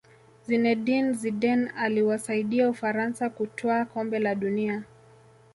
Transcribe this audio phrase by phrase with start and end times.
[0.47, 4.83] zinedine zidane aliwasaidia ufaransa kutwaa kombe la dunia